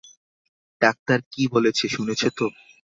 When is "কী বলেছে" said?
1.31-1.85